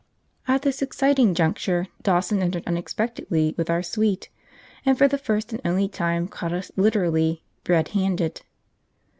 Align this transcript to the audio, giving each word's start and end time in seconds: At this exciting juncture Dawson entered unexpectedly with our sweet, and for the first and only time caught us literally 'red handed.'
At 0.47 0.63
this 0.63 0.81
exciting 0.81 1.35
juncture 1.35 1.85
Dawson 2.01 2.41
entered 2.41 2.63
unexpectedly 2.65 3.53
with 3.55 3.69
our 3.69 3.83
sweet, 3.83 4.29
and 4.83 4.97
for 4.97 5.07
the 5.07 5.19
first 5.19 5.51
and 5.53 5.61
only 5.63 5.87
time 5.87 6.27
caught 6.27 6.53
us 6.53 6.71
literally 6.75 7.43
'red 7.69 7.89
handed.' 7.89 8.41